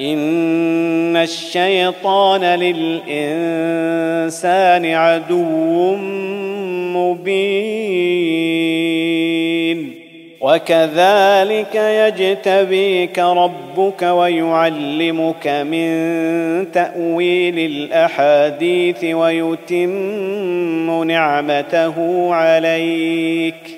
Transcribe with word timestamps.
ان 0.00 1.16
الشيطان 1.16 2.44
للانسان 2.44 3.06
عدو 4.86 5.96
مبين 6.94 8.48
وكذلك 10.40 11.74
يجتبيك 11.74 13.18
ربك 13.18 14.02
ويعلمك 14.02 15.48
من 15.48 16.72
تاويل 16.72 17.58
الاحاديث 17.58 19.04
ويتم 19.04 21.04
نعمته 21.04 22.28
عليك 22.34 23.77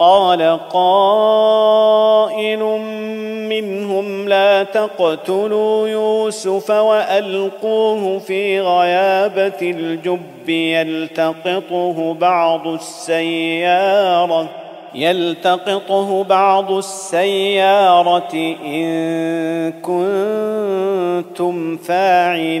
قال 0.00 0.58
قائل 0.72 2.58
منهم 3.48 4.28
لا 4.28 4.62
تقتلوا 4.62 5.88
يوسف 5.88 6.70
وألقوه 6.70 8.18
في 8.18 8.60
غيابة 8.60 9.60
الجب 9.62 10.48
يلتقطه 10.48 12.14
بعض 12.14 12.66
السيارة 12.66 14.48
يلتقطه 14.94 16.24
بعض 16.24 16.72
السيارة 16.72 18.56
إن 18.64 19.72
كنتم 21.32 21.76
فاعلين. 21.76 22.60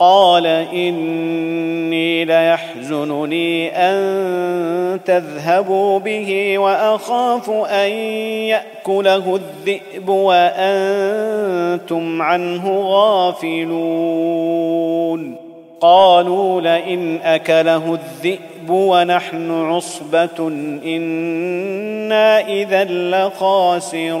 قال 0.00 0.46
إني 0.46 2.24
ليحزنني 2.24 3.76
أن 3.76 5.00
تذهبوا 5.04 5.98
به 5.98 6.58
وأخاف 6.58 7.50
أن 7.50 7.90
يأكله 8.48 9.36
الذئب 9.36 10.08
وأنتم 10.08 12.22
عنه 12.22 12.80
غافلون. 12.80 13.70
قالوا 15.80 16.60
لئن 16.60 17.18
أكله 17.22 17.94
الذئب 17.94 18.70
ونحن 18.70 19.50
عصبة 19.50 20.48
إنا 20.84 22.48
إذا 22.48 22.84
لخاسرون. 22.84 24.20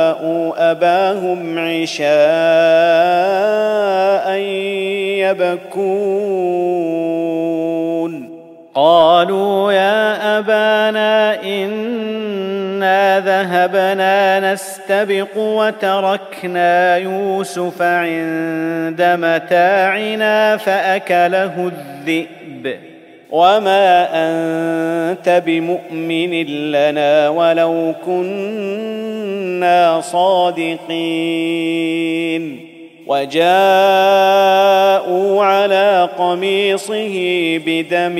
أباهم 0.71 1.59
عشاء 1.59 2.11
يبكون. 5.21 7.11
قالوا 8.75 9.73
يا 9.73 10.39
أبانا 10.39 11.43
إنا 11.43 13.19
ذهبنا 13.19 14.53
نستبق 14.53 15.37
وتركنا 15.37 16.97
يوسف 16.97 17.81
عند 17.81 19.01
متاعنا 19.01 20.57
فأكله 20.57 21.71
الذئب. 21.71 22.90
وما 23.31 24.07
انت 24.13 25.43
بمؤمن 25.45 26.45
لنا 26.71 27.29
ولو 27.29 27.93
كنا 28.05 30.01
صادقين 30.01 31.61
وجاءوا 33.07 33.43
على 35.43 36.09
قميصه 36.17 37.15
بدم 37.65 38.17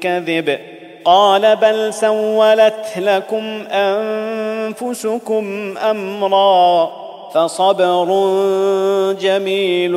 كذب 0.00 0.58
قال 1.04 1.56
بل 1.56 1.94
سولت 1.94 2.92
لكم 2.96 3.64
انفسكم 3.72 5.44
امرا 5.90 7.05
فصبر 7.36 8.08
جميل 9.20 9.94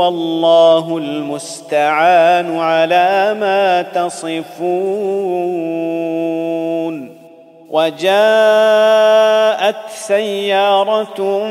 والله 0.00 0.98
المستعان 0.98 2.58
على 2.58 3.36
ما 3.40 3.82
تصفون 3.82 4.46
وجاءت 7.70 8.06
سيارة 9.88 11.46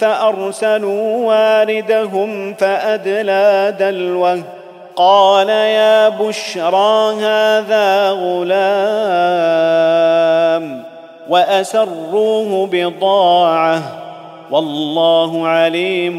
فأرسلوا 0.00 1.26
واردهم 1.26 2.54
فأدلى 2.54 3.76
دلوه 3.78 4.42
قال 4.96 5.48
يا 5.48 6.08
بشرى 6.08 7.14
هذا 7.14 8.10
غلام 8.10 9.60
وأسروه 11.30 12.66
بضاعة. 12.72 13.82
والله 14.50 15.46
عليم 15.48 16.18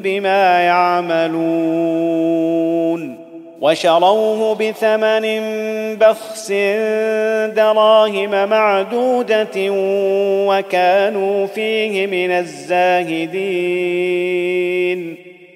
بما 0.00 0.60
يعملون. 0.60 2.04
وشروه 3.60 4.54
بثمن 4.54 5.24
بخس 5.96 6.52
دراهم 7.56 8.48
معدودة 8.48 9.70
وكانوا 10.48 11.46
فيه 11.46 12.06
من 12.06 12.30
الزاهدين. 12.30 13.34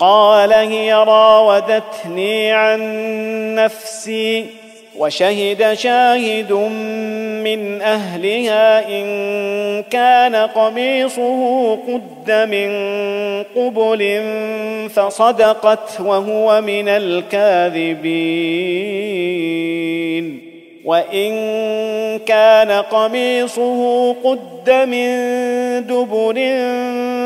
قال 0.00 0.52
هي 0.52 0.94
راودتني 0.94 2.52
عن 2.52 2.80
نفسي 3.54 4.46
وشهد 4.98 5.74
شاهد 5.74 6.52
من 7.42 7.82
أهلها 7.82 8.88
إن 8.88 9.82
كان 9.82 10.36
قميصه 10.36 11.74
قد 11.74 12.30
من 12.30 12.70
قبل 13.56 14.22
فصدقت 14.90 16.00
وهو 16.00 16.60
من 16.60 16.88
الكاذبين. 16.88 18.08
وإن 20.84 21.30
كان 22.18 22.70
قميصه 22.70 24.12
قد 24.12 24.70
من 24.70 25.06
دبر 25.86 26.34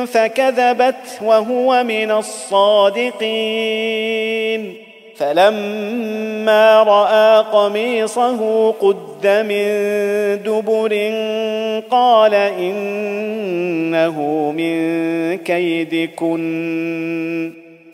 فكذبت 0.06 1.18
وهو 1.22 1.84
من 1.84 2.10
الصادقين. 2.10 3.32
فلما 5.16 6.82
رأى 6.82 7.44
قميصه 7.52 8.70
قد 8.70 9.26
من 9.26 9.66
دبر 10.42 11.12
قال 11.90 12.34
إنه 12.34 14.20
من 14.56 15.38
كيدكن. 15.38 16.42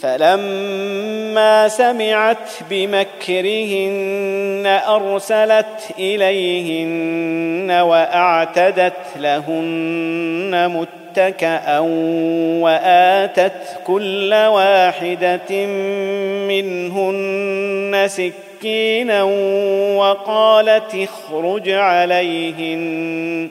فلما 0.00 1.68
سمعت 1.68 2.50
بمكرهن 2.70 4.66
أرسلت 4.88 5.90
إليهن 5.98 7.70
وأعتدت 7.70 8.92
لهن 9.16 10.86
متكأ 11.16 11.78
وآتت 12.60 13.80
كل 13.86 14.34
واحدة 14.34 15.66
منهن 16.48 18.04
سكينا 18.08 19.22
وقالت 19.96 20.94
اخرج 20.94 21.70
عليهن 21.70 23.50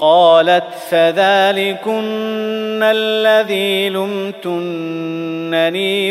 قالت 0.00 0.64
فذلكن 0.90 2.82
الذي 2.82 3.88
لمتنني 3.88 5.22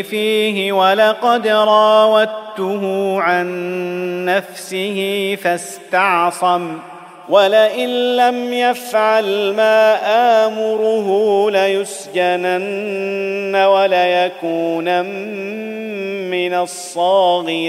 فيه 0.02 0.72
ولقد 0.72 1.46
راودته 1.46 3.14
عن 3.20 3.48
نفسه 4.24 5.36
فاستعصم 5.42 6.78
ولئن 7.28 8.16
لم 8.16 8.52
يفعل 8.52 9.54
ما 9.54 9.96
آمره 10.46 11.50
ليسجنن 11.50 13.56
وليكونن 13.56 15.06
من 16.30 16.54
الصاغرين. 16.54 17.68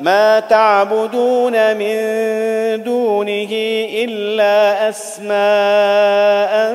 ما 0.00 0.40
تعبدون 0.40 1.76
من 1.76 1.96
دونه 2.82 3.52
إلا 4.04 4.88
أسماء 4.88 6.70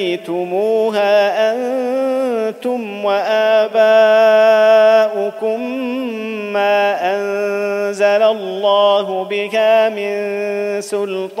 سميتموها 0.00 1.52
أنتم 1.52 3.04
وآباؤكم 3.04 3.80
ما 6.52 7.14
أنزل 7.14 8.22
الله 8.22 9.24
بها 9.24 9.88
من 9.88 10.80
سلطان 10.80 11.40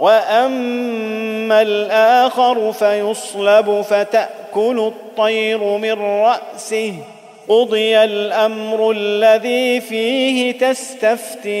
واما 0.00 1.62
الآخر 1.62 2.72
فيصلب 2.72 3.80
فتاكل 3.80 4.78
الطير 4.78 5.64
من 5.64 5.92
راسه 5.92 6.94
قضي 7.48 8.04
الامر 8.04 8.90
الذي 8.90 9.80
فيه 9.80 10.58
تستفتيان 10.58 11.60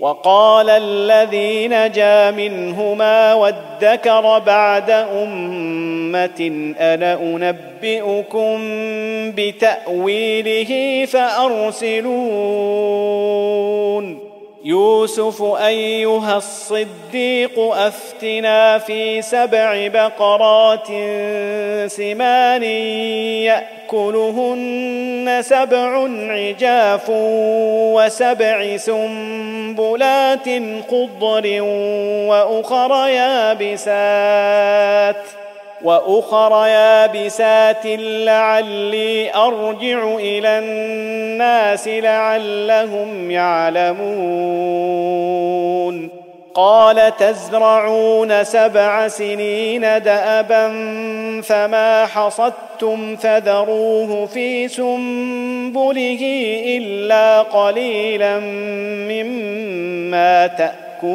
وقال 0.00 0.70
الذي 0.70 1.68
نجا 1.68 2.30
منهما 2.30 3.34
وادكر 3.34 4.38
بعد 4.38 4.90
أمة 4.90 6.74
أنا 6.80 7.14
أنبئكم 7.14 8.58
بتأويله 9.36 11.04
فأرسلون. 11.06 12.14
يوسف 14.64 15.42
أيها 15.42 16.36
الصديق 16.36 17.58
أفتنا 17.58 18.78
في 18.78 19.22
سبع 19.22 19.88
بقرات 19.88 20.86
سمان 21.90 22.62
يأكلهن 23.92 25.38
سبع 25.40 26.08
عجاف 26.32 27.10
وسبع 27.94 28.76
سنبلات 28.76 30.48
خضر 30.90 31.62
وأخر 32.28 33.08
يابسات 33.08 34.24
وأخر 35.84 36.66
يابسات 36.66 37.86
لعلي 38.26 39.34
أرجع 39.34 40.14
إلى 40.14 40.58
الناس 40.58 41.88
لعلهم 41.88 43.30
يعلمون. 43.30 44.64
قال 46.54 47.16
تزرعون 47.16 48.44
سبع 48.44 49.08
سنين 49.08 49.80
دأبا 49.80 50.68
فما 51.42 52.06
حصدتم 52.06 53.16
فذروه 53.16 54.26
في 54.26 54.68
سنبله 54.68 56.20
إلا 56.66 57.42
قليلا 57.42 58.38
مما 59.10 60.46
تأكلون. 60.46 61.14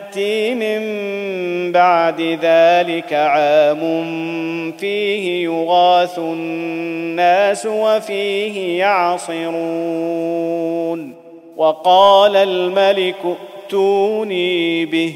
من 0.55 0.81
بعد 1.71 2.21
ذلك 2.21 3.13
عام 3.13 3.81
فيه 4.71 5.43
يغاث 5.43 6.19
الناس 6.19 7.65
وفيه 7.65 8.79
يعصرون. 8.79 9.71
وقال 11.57 12.35
الملك 12.35 13.15
ائتوني 13.25 14.85
به. 14.85 15.13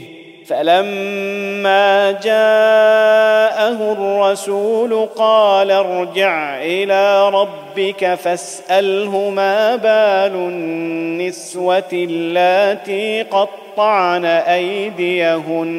فلما 0.47 2.12
جاءه 2.12 3.91
الرسول 3.91 5.05
قال 5.05 5.71
ارجع 5.71 6.63
إلى 6.63 7.29
ربك 7.29 8.15
فاساله 8.15 9.29
ما 9.29 9.75
بال 9.75 10.36
النسوه 10.36 11.89
اللاتي 11.93 13.23
قطعن 13.23 14.25
ايديهن 14.25 15.71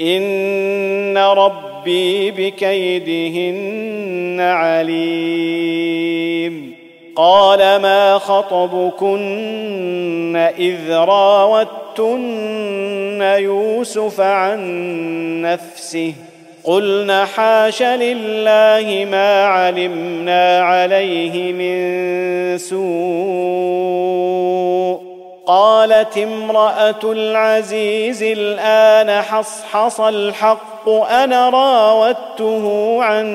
ان 0.00 1.18
ربي 1.18 2.30
بكيدهن 2.30 4.40
عليم 4.40 5.94
قال 7.16 7.58
ما 7.58 8.18
خطبكن 8.18 9.66
إذ 10.58 10.92
راوتن 10.92 12.14
يوسف 13.22 14.20
عن 14.20 14.62
نفسه 15.42 16.14
قلنا 16.64 17.24
حاش 17.24 17.82
لله 17.82 19.06
ما 19.10 19.44
علمنا 19.44 20.60
عليه 20.60 21.52
من 21.52 22.58
سوء 22.58 23.94
قالت 25.46 26.18
امرأة 26.18 27.00
العزيز 27.04 28.22
الآن 28.22 29.22
حصحص 29.22 30.00
الحق 30.00 30.88
أنا 30.88 31.50
راودته 31.50 32.98
عن 33.02 33.26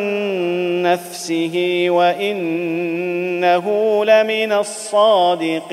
نفسه 0.81 1.85
وإنه 1.89 3.65
لمن 4.05 4.51
الصادقين. 4.51 5.69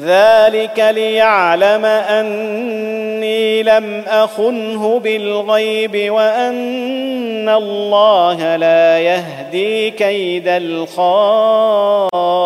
ذلك 0.00 0.78
ليعلم 0.78 1.84
أني 1.84 3.62
لم 3.62 4.02
أخنه 4.08 4.98
بالغيب 4.98 6.12
وأن 6.12 7.48
الله 7.48 8.56
لا 8.56 8.98
يهدي 8.98 9.90
كيد 9.90 10.48
الخائنين. 10.48 12.45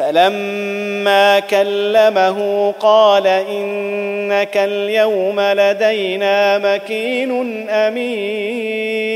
فلما 0.00 1.40
كلمه 1.40 2.70
قال 2.80 3.26
إنك 3.26 4.56
اليوم 4.56 5.40
لدينا 5.40 6.58
مكين 6.58 7.68
أمين. 7.68 9.10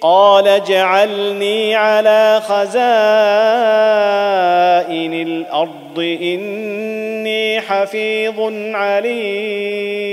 قال 0.00 0.48
اجعلني 0.48 1.74
على 1.74 2.40
خزائن 2.44 2.72
الأرض 5.22 5.98
إني 5.98 7.60
حفيظ 7.60 8.40
عليم. 8.74 10.12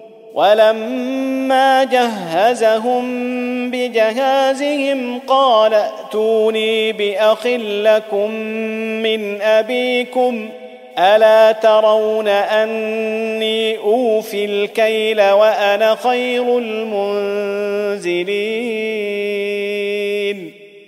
ولما 0.33 1.83
جهزهم 1.83 3.01
بجهازهم 3.71 5.19
قال 5.27 5.73
ائتوني 5.73 6.91
بأخ 6.91 7.47
لكم 7.57 8.31
من 9.03 9.41
أبيكم 9.41 10.49
ألا 10.99 11.51
ترون 11.51 12.27
أني 12.27 13.77
أوفي 13.77 14.45
الكيل 14.45 15.21
وأنا 15.21 15.95
خير 15.95 16.57
المنزلين؟ 16.57 17.61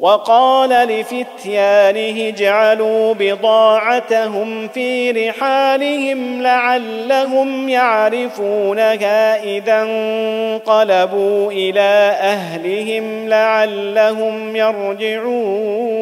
وقال 0.00 0.70
لفتيانه 0.70 2.28
اجعلوا 2.28 3.14
بضاعتهم 3.18 4.68
في 4.68 5.10
رحالهم 5.10 6.42
لعلهم 6.42 7.68
يعرفونها 7.68 9.42
إذا 9.42 9.82
انقلبوا 9.82 11.52
إلى 11.52 12.16
أهلهم 12.20 13.28
لعلهم 13.28 14.56
يرجعون. 14.56 16.00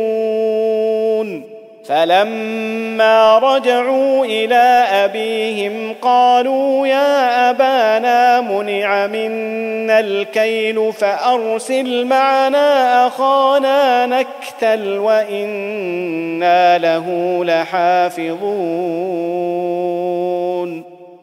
فلما 1.88 3.38
رجعوا 3.38 4.24
إلى 4.24 4.84
أبيهم 4.90 5.94
قالوا 6.02 6.86
يا 6.86 7.50
أبانا 7.50 8.40
منع 8.40 9.06
منا 9.06 10.00
الكيل 10.00 10.92
فأرسل 10.92 12.04
معنا 12.04 13.06
أخانا 13.06 14.06
نكتل 14.06 14.98
وإنا 14.98 16.78
له 16.78 17.38
لحافظون. 17.44 18.38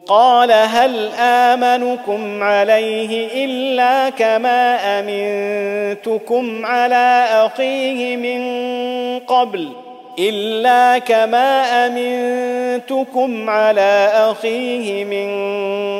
قال 0.06 0.52
هل 0.52 1.08
آمنكم 1.18 2.42
عليه 2.42 3.44
إلا 3.44 4.10
كما 4.10 4.78
أمنتكم 5.00 6.66
على 6.66 7.26
أخيه 7.30 8.16
من 8.16 8.40
قبل؟ 9.18 9.68
إلا 10.18 10.98
كما 10.98 11.86
أمنتكم 11.86 13.50
على 13.50 14.10
أخيه 14.14 15.04
من 15.04 15.28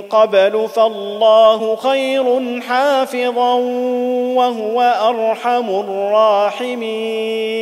قبل 0.03 0.69
فالله 0.75 1.77
خير 1.77 2.61
حافظا 2.61 3.55
وهو 4.35 4.83
أرحم 4.83 5.71
الراحمين. 5.71 7.57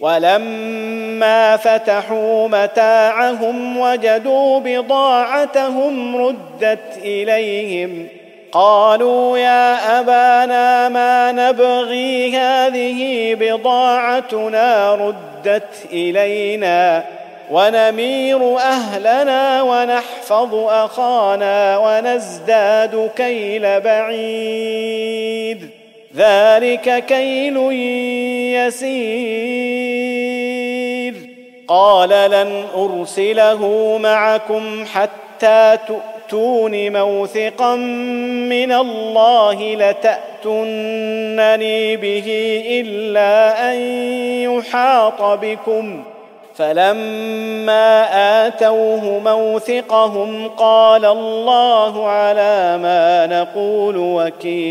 ولما 0.00 1.56
فتحوا 1.56 2.48
متاعهم 2.48 3.78
وجدوا 3.78 4.58
بضاعتهم 4.58 6.16
ردت 6.16 6.98
إليهم 7.04 8.08
قالوا 8.52 9.38
يا 9.38 10.00
أبانا 10.00 10.46
ما 10.46 10.69
نبغي 11.50 12.36
هذه 12.36 13.34
بضاعتنا 13.34 14.94
ردت 14.94 15.86
إلينا 15.92 17.04
ونمير 17.50 18.58
أهلنا 18.58 19.62
ونحفظ 19.62 20.54
أخانا 20.54 21.78
ونزداد 21.78 23.10
كيل 23.16 23.80
بعيد. 23.80 25.70
ذلك 26.16 27.04
كيل 27.06 27.56
يسير. 28.66 31.14
قال 31.68 32.08
لن 32.08 32.64
أرسله 32.76 33.98
معكم 33.98 34.84
حتى 34.94 35.78
تاتون 36.30 36.92
موثقا 36.92 37.76
من 38.46 38.72
الله 38.72 39.74
لتاتونني 39.74 41.96
به 41.96 42.62
إلا 42.66 43.72
أن 43.72 43.76
يحاط 44.42 45.22
بكم. 45.22 46.04
فلما 46.56 48.06
آتوه 48.46 49.18
موثقهم 49.18 50.48
قال 50.48 51.04
الله 51.04 52.08
على 52.08 52.78
ما 52.82 53.26
نقول 53.26 53.96
وكيل. 53.96 54.70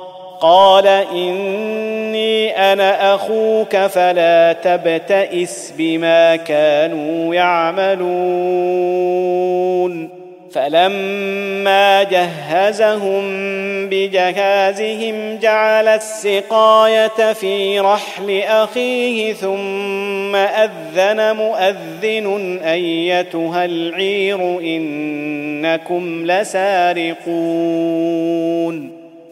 قال 0.41 0.87
إني 0.87 2.57
أنا 2.73 3.15
أخوك 3.15 3.77
فلا 3.77 4.53
تبتئس 4.53 5.73
بما 5.77 6.35
كانوا 6.35 7.35
يعملون. 7.35 8.11
فلما 10.51 12.03
جهزهم 12.03 13.23
بجهازهم 13.89 15.37
جعل 15.41 15.87
السقاية 15.87 17.33
في 17.33 17.79
رحل 17.79 18.41
أخيه 18.41 19.33
ثم 19.33 20.35
أذن 20.35 21.35
مؤذن 21.35 22.59
أيتها 22.63 23.65
العير 23.65 24.59
إنكم 24.59 26.25
لسارقون. 26.25 27.41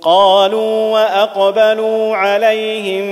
قالوا 0.01 0.91
وأقبلوا 0.91 2.15
عليهم 2.15 3.05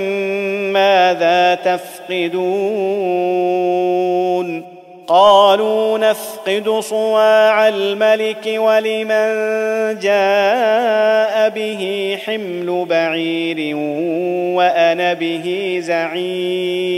ماذا 0.73 1.55
تفقدون 1.55 3.17
قالوا 5.07 5.97
نفقد 5.97 6.79
صواع 6.79 7.67
الملك 7.67 8.45
ولمن 8.57 9.27
جاء 9.99 11.49
به 11.49 12.17
حمل 12.25 12.85
بعير 12.89 13.75
وأنا 14.55 15.13
به 15.13 15.77
زعيم 15.81 16.97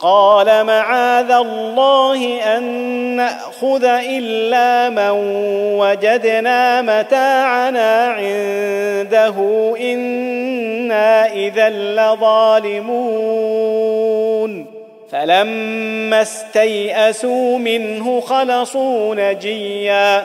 قال 0.00 0.64
معاذ 0.66 1.30
الله 1.30 2.42
أن 2.56 2.62
نأخذ 3.16 3.84
إلا 3.84 4.88
من 4.88 5.10
وجدنا 5.78 6.82
متاعنا 6.82 8.06
عنده 8.06 9.36
إنا 9.80 11.32
إذا 11.32 11.68
لظالمون. 11.70 13.10
فلما 15.12 16.22
استيئسوا 16.22 17.58
منه 17.58 18.20
خلصوا 18.20 19.14
نجيا. 19.14 20.24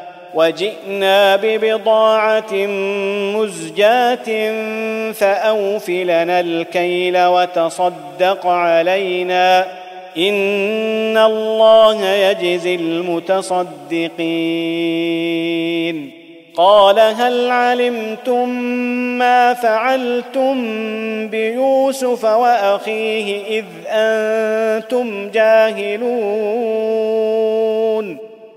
وجئنا 0.33 1.35
ببضاعة 1.35 2.53
مزجاة 3.35 4.51
فأوف 5.11 5.89
لنا 5.89 6.39
الكيل 6.39 7.17
وتصدق 7.17 8.47
علينا. 8.47 9.65
إن 10.17 11.17
الله 11.17 12.05
يجزي 12.05 12.75
المتصدقين. 12.75 14.11
قال 16.55 16.99
هل 16.99 17.51
علمتم 17.51 18.49
ما 19.17 19.53
فعلتم 19.53 20.57
بيوسف 21.27 22.25
وأخيه 22.25 23.59
إذ 23.59 23.65
أنتم 23.87 25.29
جاهلون؟ 25.29 26.01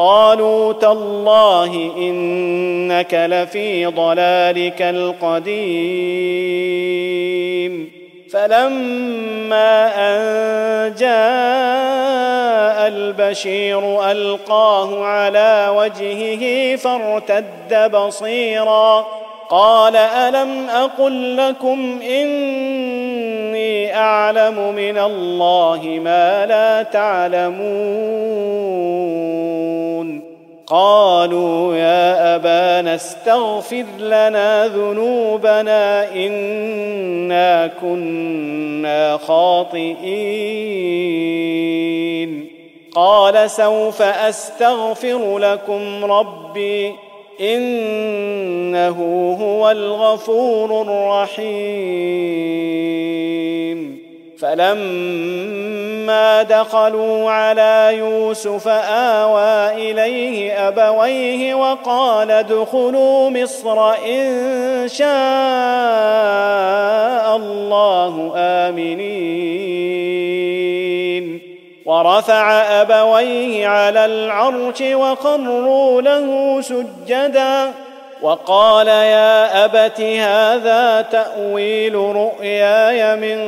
قالوا 0.00 0.72
تالله 0.72 1.92
إنك 1.96 3.14
لفي 3.14 3.86
ضلالك 3.86 4.82
القديم. 4.82 6.20
فلما 8.32 9.92
أن 9.96 10.94
جاء 10.94 12.88
البشير 12.88 14.10
ألقاه 14.10 15.04
على 15.04 15.72
وجهه 15.76 16.76
فارتد 16.76 17.90
بصيرا 17.90 19.06
قال 19.50 19.96
ألم 19.96 20.68
أقل 20.68 21.36
لكم 21.36 22.00
إني 22.02 23.96
أعلم 23.96 24.74
من 24.74 24.98
الله 24.98 26.00
ما 26.04 26.46
لا 26.46 26.82
تعلمون 26.82 28.30
قالوا 30.66 31.76
يا 31.76 32.34
أبانا 32.36 32.94
استغفر 32.94 33.84
لنا 33.98 34.66
ذنوبنا 34.66 36.12
إنا 36.14 37.66
كنا 37.80 39.16
خاطئين 39.16 40.10
قال 42.94 43.50
سوف 43.50 44.02
أستغفر 44.02 45.38
لكم 45.38 46.04
ربي 46.04 46.94
إنه 47.40 48.98
هو 49.40 49.70
الغفور 49.70 50.82
الرحيم. 50.82 51.50
فلما 54.38 56.42
دخلوا 56.42 57.30
على 57.30 57.94
يوسف 57.98 58.68
آوى 58.68 59.90
إليه 59.90 60.68
أبويه 60.68 61.54
وقال 61.54 62.30
ادخلوا 62.30 63.30
مصر 63.30 63.94
إن 63.94 64.88
شاء 64.88 65.10
الله 67.36 68.32
آمنين. 68.36 70.79
ورفع 71.90 72.50
أبويه 72.52 73.68
على 73.68 74.04
العرش 74.04 74.80
وقروا 74.80 76.02
له 76.02 76.60
سجدا 76.60 77.72
وقال 78.22 78.88
يا 78.88 79.64
أبت 79.64 80.00
هذا 80.00 81.02
تأويل 81.02 81.94
رؤياي 81.94 83.16
من 83.16 83.38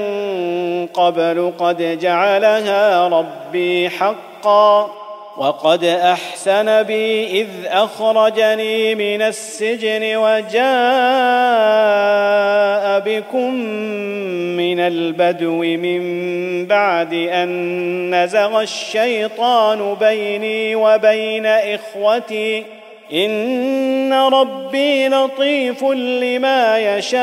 قبل 0.86 1.52
قد 1.58 1.98
جعلها 1.98 3.08
ربي 3.08 3.90
حقا 3.90 4.90
وقد 5.36 5.84
أحسن 5.84 6.82
بي 6.82 7.40
إذ 7.40 7.48
أخرجني 7.66 8.94
من 8.94 9.22
السجن 9.22 10.16
وجاء 10.16 10.62
بكم 13.00 13.54
من 14.56 14.80
البدو 14.80 15.62
من 15.62 16.66
بعد 16.66 17.14
أن 17.14 18.24
نزغ 18.24 18.60
الشيطان 18.62 19.94
بيني 19.94 20.74
وبين 20.76 21.46
إخوتي. 21.46 22.64
إن 23.12 24.12
ربي 24.12 25.08
لطيف 25.08 25.84
لما 25.84 26.78
يشاء. 26.96 27.22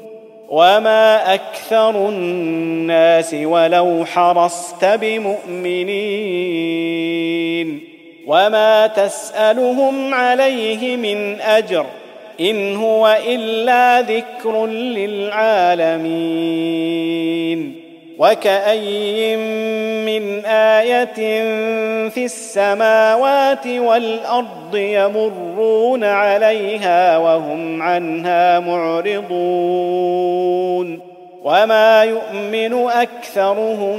وما 0.51 1.33
أكثر 1.33 2.09
الناس 2.09 3.33
ولو 3.33 4.05
حرصت 4.05 4.85
بمؤمنين 4.85 6.01
وما 8.27 8.87
تسالهم 8.87 10.13
عليه 10.13 10.97
من 10.97 11.41
اجر 11.41 11.85
ان 12.39 12.75
هو 12.75 13.19
الا 13.27 14.01
ذكر 14.01 14.65
للعالمين 14.65 16.11
وكأي 18.21 19.35
من 20.05 20.45
آية 20.45 21.13
في 22.09 22.25
السماوات 22.25 23.67
والأرض 23.67 24.75
يمرون 24.75 26.03
عليها 26.03 27.17
وهم 27.17 27.81
عنها 27.81 28.59
معرضون 28.59 29.31
وما 31.43 32.03
يؤمن 32.03 32.73
أكثرهم 32.89 33.97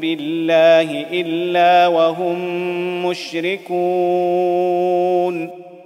بالله 0.00 1.06
إلا 1.12 1.86
وهم 1.86 3.06
مشركون 3.06 4.64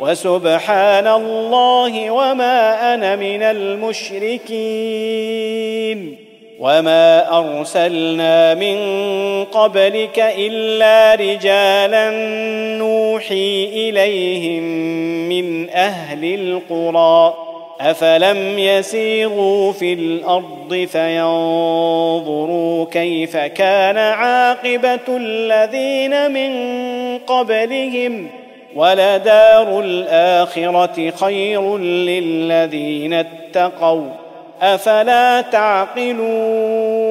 وسبحان 0.00 1.06
الله 1.06 2.10
وما 2.10 2.94
أنا 2.94 3.16
من 3.16 3.42
المشركين 3.42 4.50
وما 6.60 7.38
أرسلنا 7.38 8.54
من 8.54 8.76
قبلك 9.44 10.18
إلا 10.18 11.14
رجالا 11.14 12.10
نوحي 12.78 13.64
إليهم 13.64 14.62
من 15.28 15.70
أهل 15.70 16.24
القرى 16.24 17.34
أفلم 17.80 18.58
يسيروا 18.58 19.72
في 19.72 19.92
الأرض 19.92 20.88
فينظروا 20.92 22.84
كيف 22.84 23.36
كان 23.36 23.98
عاقبة 23.98 25.16
الذين 25.16 26.30
من 26.30 26.50
قبلهم 27.18 28.39
ولدار 28.74 29.80
الاخره 29.80 31.10
خير 31.10 31.78
للذين 31.78 33.12
اتقوا 33.12 34.08
أفلا 34.62 35.40
تعقلون 35.40 37.10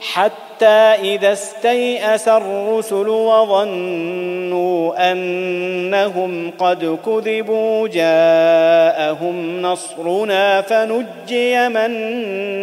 حتى 0.00 0.66
إذا 0.66 1.32
استيأس 1.32 2.28
الرسل 2.28 3.08
وظنوا 3.08 5.12
أنهم 5.12 6.50
قد 6.58 6.98
كذبوا 7.06 7.88
جاءهم 7.88 9.62
نصرنا 9.62 10.60
فنجي 10.60 11.68
من 11.68 11.90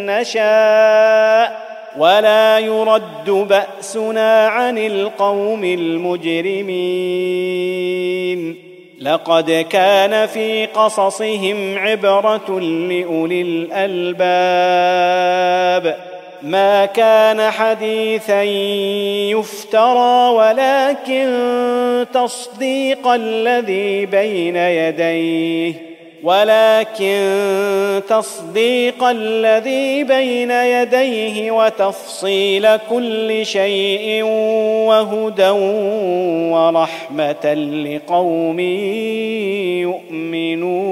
نشاء 0.05 1.69
ولا 1.99 2.59
يرد 2.59 3.29
بأسنا 3.29 4.47
عن 4.47 4.77
القوم 4.77 5.63
المجرمين. 5.63 6.69
لقد 9.01 9.65
كان 9.69 10.27
في 10.27 10.65
قصصهم 10.65 11.77
عبرة 11.77 12.59
لأولي 12.59 13.41
الألباب. 13.41 14.59
ما 16.41 16.85
كان 16.85 17.51
حديثا 17.51 18.43
يفترى 19.31 20.29
ولكن 20.29 22.05
تصديق 22.13 23.07
الذي 23.07 24.05
بين 24.05 24.55
يديه 24.55 25.88
ولكن 26.23 28.01
تصديق 28.09 29.03
الذي 29.03 30.03
بين 30.03 30.51
يديه 30.51 31.51
وتفصيل 31.51 32.77
كل 32.77 33.45
شيء 33.45 34.23
وهدى 34.87 35.49
ورحمة 36.53 37.53
لقوم 37.53 38.59
يؤمنون. 39.79 40.89